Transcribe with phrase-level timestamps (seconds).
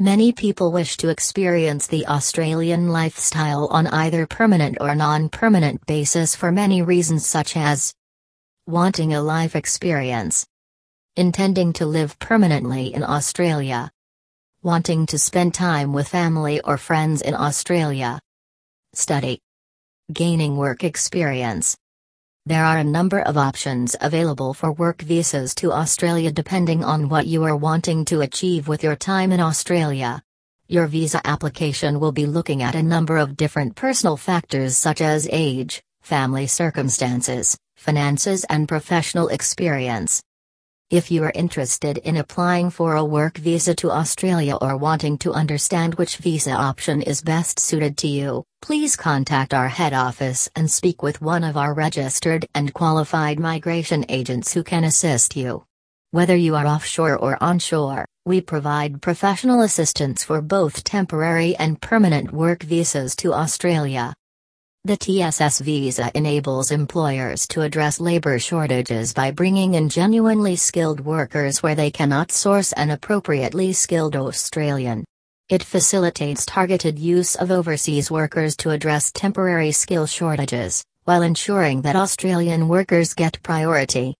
[0.00, 6.36] Many people wish to experience the Australian lifestyle on either permanent or non permanent basis
[6.36, 7.92] for many reasons, such as
[8.64, 10.46] wanting a life experience,
[11.16, 13.90] intending to live permanently in Australia,
[14.62, 18.20] wanting to spend time with family or friends in Australia,
[18.94, 19.40] study,
[20.12, 21.76] gaining work experience.
[22.48, 27.26] There are a number of options available for work visas to Australia depending on what
[27.26, 30.22] you are wanting to achieve with your time in Australia.
[30.66, 35.28] Your visa application will be looking at a number of different personal factors such as
[35.30, 40.22] age, family circumstances, finances, and professional experience.
[40.88, 45.34] If you are interested in applying for a work visa to Australia or wanting to
[45.34, 50.70] understand which visa option is best suited to you, please contact our head office and
[50.70, 55.64] speak with one of our registered and qualified migration agents who can assist you.
[56.10, 62.32] Whether you are offshore or onshore, we provide professional assistance for both temporary and permanent
[62.32, 64.14] work visas to Australia.
[64.84, 71.62] The TSS visa enables employers to address labor shortages by bringing in genuinely skilled workers
[71.62, 75.04] where they cannot source an appropriately skilled Australian.
[75.48, 81.96] It facilitates targeted use of overseas workers to address temporary skill shortages, while ensuring that
[81.96, 84.14] Australian workers get priority.